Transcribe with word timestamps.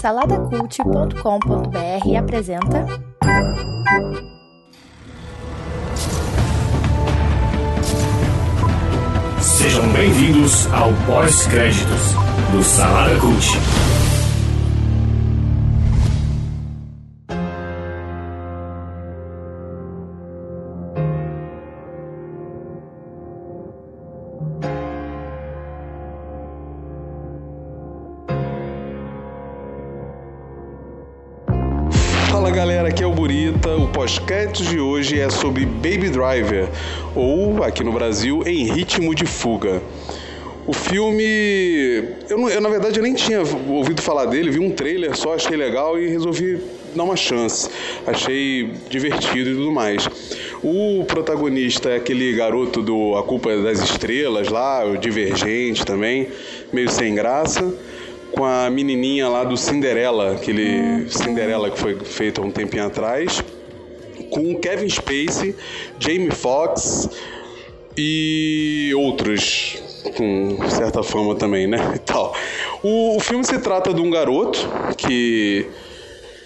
Saladacult.com.br 0.00 2.16
apresenta. 2.18 2.84
Sejam 9.40 9.86
bem-vindos 9.92 10.66
ao 10.72 10.92
pós-créditos 11.06 12.14
do 12.50 12.64
Salada 12.64 13.16
Cult. 13.20 14.01
Fala 32.32 32.50
galera, 32.50 32.88
aqui 32.88 33.04
é 33.04 33.06
o 33.06 33.12
Burita. 33.12 33.76
O 33.76 33.88
pós-créditos 33.88 34.66
de 34.66 34.80
hoje 34.80 35.20
é 35.20 35.28
sobre 35.28 35.66
Baby 35.66 36.08
Driver, 36.08 36.66
ou 37.14 37.62
aqui 37.62 37.84
no 37.84 37.92
Brasil, 37.92 38.42
Em 38.46 38.72
Ritmo 38.72 39.14
de 39.14 39.26
Fuga. 39.26 39.82
O 40.66 40.72
filme. 40.72 41.22
Eu, 42.30 42.48
eu, 42.48 42.60
na 42.62 42.70
verdade 42.70 42.98
eu 42.98 43.02
nem 43.02 43.12
tinha 43.12 43.42
ouvido 43.68 44.00
falar 44.00 44.24
dele, 44.24 44.50
vi 44.50 44.60
um 44.60 44.70
trailer 44.70 45.14
só, 45.14 45.34
achei 45.34 45.58
legal 45.58 46.00
e 46.00 46.08
resolvi 46.08 46.58
dar 46.96 47.04
uma 47.04 47.16
chance. 47.16 47.68
Achei 48.06 48.70
divertido 48.88 49.50
e 49.50 49.54
tudo 49.54 49.70
mais. 49.70 50.08
O 50.64 51.04
protagonista 51.04 51.90
é 51.90 51.96
aquele 51.96 52.32
garoto 52.32 52.80
do 52.80 53.14
A 53.14 53.22
Culpa 53.24 53.50
é 53.50 53.62
das 53.62 53.78
Estrelas 53.78 54.48
lá, 54.48 54.86
o 54.86 54.96
Divergente 54.96 55.84
também, 55.84 56.28
meio 56.72 56.88
sem 56.88 57.14
graça 57.14 57.62
com 58.32 58.44
a 58.44 58.68
menininha 58.70 59.28
lá 59.28 59.44
do 59.44 59.56
Cinderela, 59.56 60.32
aquele 60.32 61.08
Cinderela 61.10 61.70
que 61.70 61.78
foi 61.78 61.98
feito 62.00 62.40
há 62.40 62.44
um 62.44 62.50
tempinho 62.50 62.86
atrás, 62.86 63.42
com 64.30 64.54
Kevin 64.58 64.88
Spacey, 64.88 65.54
Jamie 65.98 66.30
Foxx 66.30 67.08
e 67.96 68.92
outros 68.96 69.82
com 70.16 70.58
certa 70.68 71.02
fama 71.02 71.34
também, 71.34 71.66
né? 71.66 71.78
E 71.94 71.98
tal. 71.98 72.34
O, 72.82 73.16
o 73.16 73.20
filme 73.20 73.44
se 73.44 73.58
trata 73.58 73.92
de 73.92 74.00
um 74.00 74.10
garoto 74.10 74.58
que 74.96 75.66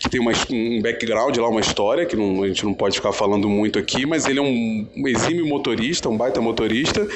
que 0.00 0.08
tem 0.08 0.18
uma, 0.18 0.32
um 0.50 0.80
background 0.80 1.36
lá, 1.36 1.46
uma 1.46 1.60
história, 1.60 2.06
que 2.06 2.16
não- 2.16 2.42
a 2.42 2.48
gente 2.48 2.64
não 2.64 2.72
pode 2.72 2.96
ficar 2.96 3.12
falando 3.12 3.50
muito 3.50 3.78
aqui, 3.78 4.06
mas 4.06 4.24
ele 4.24 4.38
é 4.38 4.42
um, 4.42 4.86
exímio 5.06 5.46
motorista, 5.46 6.08
um 6.08 6.16
baita 6.16 6.40
motorista, 6.40 7.06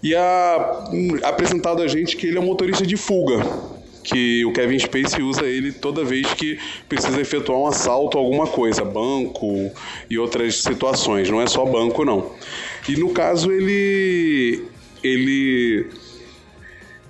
e 0.00 0.14
a, 0.14 0.84
apresentado 1.24 1.82
a 1.82 1.88
gente 1.88 2.16
que 2.16 2.28
ele 2.28 2.38
é 2.38 2.40
um 2.40 2.44
motorista 2.44 2.86
de 2.86 2.96
fuga, 2.96 3.44
que 4.02 4.44
o 4.44 4.52
Kevin 4.52 4.78
Spacey 4.78 5.22
usa 5.22 5.44
ele 5.46 5.72
toda 5.72 6.04
vez 6.04 6.26
que 6.34 6.58
precisa 6.88 7.20
efetuar 7.20 7.58
um 7.58 7.66
assalto 7.66 8.18
alguma 8.18 8.46
coisa, 8.46 8.84
banco 8.84 9.70
e 10.10 10.18
outras 10.18 10.56
situações, 10.56 11.28
não 11.30 11.40
é 11.40 11.46
só 11.46 11.64
banco 11.64 12.04
não. 12.04 12.32
E 12.88 12.96
no 12.96 13.10
caso 13.10 13.50
ele 13.50 14.64
ele 15.02 15.86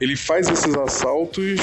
ele 0.00 0.16
faz 0.16 0.48
esses 0.48 0.74
assaltos 0.74 1.60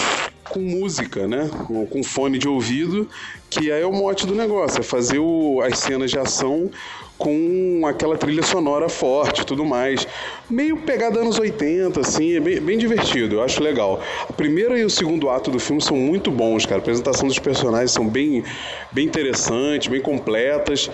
com 0.50 0.60
música, 0.60 1.28
né? 1.28 1.50
Com, 1.68 1.86
com 1.86 2.04
fone 2.04 2.38
de 2.38 2.48
ouvido, 2.48 3.08
que 3.50 3.72
aí 3.72 3.82
é 3.82 3.86
o 3.86 3.92
mote 3.94 4.26
do 4.28 4.36
negócio, 4.36 4.80
é 4.80 4.84
fazer 4.84 5.20
o- 5.20 5.62
as 5.62 5.80
cenas 5.80 6.12
de 6.12 6.20
ação 6.20 6.70
com 7.18 7.82
aquela 7.86 8.18
trilha 8.18 8.42
sonora 8.44 8.88
forte 8.88 9.46
tudo 9.46 9.66
mais. 9.66 10.08
Meio 10.50 10.78
pegada 10.78 11.20
anos 11.20 11.38
80, 11.38 12.00
assim, 12.00 12.36
é 12.36 12.40
bem, 12.40 12.60
bem 12.62 12.78
divertido, 12.78 13.36
eu 13.36 13.44
acho 13.44 13.62
legal. 13.62 14.02
A 14.30 14.34
primeira 14.34 14.78
e 14.80 14.84
o 14.86 14.90
segundo 14.90 15.30
ato 15.30 15.52
do 15.52 15.60
filme 15.60 15.82
são 15.82 15.98
muito 15.98 16.32
bons, 16.32 16.66
cara. 16.66 16.78
A 16.78 16.82
apresentação 16.82 17.28
dos 17.28 17.38
personagens 17.40 17.92
são 17.92 18.08
bem, 18.08 18.44
bem 18.92 19.06
interessantes, 19.06 19.88
bem 19.90 20.02
completas. 20.02 20.90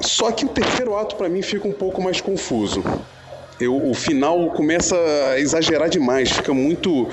Só 0.00 0.30
que 0.32 0.44
o 0.44 0.48
terceiro 0.48 0.96
ato, 0.96 1.16
pra 1.16 1.28
mim, 1.28 1.42
fica 1.42 1.66
um 1.68 1.72
pouco 1.72 2.00
mais 2.00 2.20
confuso 2.20 2.82
eu, 3.60 3.76
o 3.76 3.94
final 3.94 4.50
começa 4.50 4.96
a 5.30 5.38
exagerar 5.38 5.88
demais, 5.88 6.30
fica 6.30 6.52
muito 6.54 7.08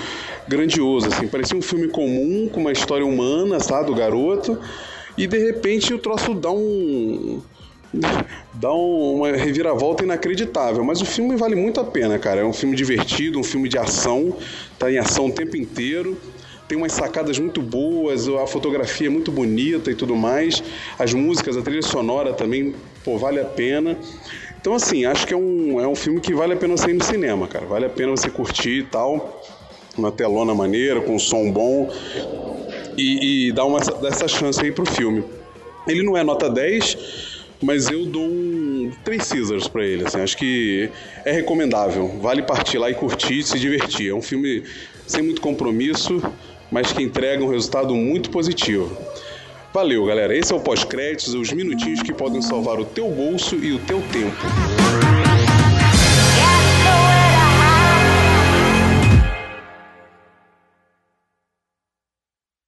grandioso, 0.48 1.08
assim. 1.08 1.28
Parecia 1.28 1.58
um 1.58 1.62
filme 1.62 1.88
comum, 1.90 2.50
com 2.52 2.62
uma 2.62 2.72
história 2.72 3.06
humana, 3.06 3.60
sabe, 3.60 3.88
do 3.88 3.96
garoto, 3.96 4.58
e 5.18 5.28
de 5.28 5.38
repente 5.38 5.94
o 5.94 6.00
troço 6.00 6.34
dá 6.34 6.52
um. 6.52 7.42
dá 8.54 8.74
um- 8.74 9.16
uma 9.16 9.32
reviravolta 9.32 10.04
inacreditável. 10.04 10.84
Mas 10.84 11.02
o 11.02 11.06
filme 11.06 11.36
vale 11.36 11.56
muito 11.56 11.80
a 11.80 11.84
pena, 11.86 12.20
cara. 12.20 12.42
É 12.42 12.46
um 12.46 12.54
filme 12.54 12.76
divertido, 12.76 13.40
um 13.40 13.44
filme 13.44 13.70
de 13.70 13.78
ação, 13.78 14.36
tá 14.78 14.92
em 14.92 14.98
ação 14.98 15.28
o 15.28 15.32
tempo 15.32 15.56
inteiro. 15.56 16.18
Tem 16.68 16.78
umas 16.78 16.92
sacadas 16.92 17.40
muito 17.40 17.62
boas, 17.62 18.28
a 18.28 18.46
fotografia 18.46 19.08
é 19.08 19.10
muito 19.10 19.32
bonita 19.32 19.90
e 19.90 19.96
tudo 19.96 20.16
mais. 20.16 20.62
As 21.00 21.14
músicas, 21.14 21.56
a 21.56 21.62
trilha 21.62 21.82
sonora 21.82 22.34
também, 22.34 22.76
pô, 23.06 23.18
vale 23.18 23.40
a 23.40 23.46
pena. 23.46 23.98
Então, 24.68 24.76
assim, 24.76 25.06
acho 25.06 25.26
que 25.26 25.34
é 25.34 25.38
um, 25.38 25.80
é 25.80 25.88
um 25.88 25.96
filme 25.96 26.20
que 26.20 26.34
vale 26.34 26.52
a 26.52 26.58
pena 26.58 26.76
você 26.76 26.90
ir 26.90 26.94
no 26.94 27.02
cinema, 27.02 27.48
cara. 27.48 27.66
Vale 27.66 27.86
a 27.86 27.90
pena 27.90 28.12
você 28.12 28.30
curtir 28.30 28.80
e 28.80 28.84
tal. 28.84 29.42
Uma 29.98 30.12
telona 30.12 30.54
maneira, 30.54 31.00
com 31.00 31.16
um 31.16 31.20
som 31.20 31.50
bom. 31.50 31.90
E, 32.98 33.48
e 33.48 33.52
dar 33.54 33.64
uma, 33.64 33.80
essa 34.06 34.28
chance 34.28 34.62
aí 34.62 34.70
pro 34.70 34.86
filme. 34.86 35.24
Ele 35.88 36.04
não 36.04 36.18
é 36.18 36.24
nota 36.26 36.50
10, 36.50 37.46
mas 37.64 37.90
eu 37.90 38.06
dou 38.08 38.28
um 38.28 38.92
3 39.06 39.24
scissors 39.24 39.70
pra 39.70 39.86
ele. 39.86 40.06
Assim, 40.06 40.20
acho 40.20 40.36
que 40.36 40.90
é 41.24 41.32
recomendável. 41.32 42.20
Vale 42.20 42.42
partir 42.42 42.78
lá 42.78 42.92
e 42.92 42.94
curtir 42.94 43.40
e 43.40 43.44
se 43.44 43.58
divertir. 43.58 44.10
É 44.10 44.14
um 44.14 44.22
filme 44.22 44.66
sem 45.08 45.24
muito 45.24 45.40
compromisso, 45.40 46.22
mas 46.70 46.92
que 46.92 47.02
entrega 47.02 47.42
um 47.42 47.48
resultado 47.48 47.96
muito 47.96 48.30
positivo. 48.30 48.98
Valeu, 49.78 50.04
galera. 50.06 50.36
Esse 50.36 50.52
é 50.52 50.56
o 50.56 50.60
pós-créditos, 50.60 51.36
os 51.36 51.54
minutinhos 51.54 52.02
que 52.02 52.12
podem 52.12 52.42
salvar 52.42 52.80
o 52.80 52.84
teu 52.84 53.12
bolso 53.12 53.56
e 53.58 53.74
o 53.74 53.80
teu 53.86 54.02
tempo. 54.12 55.27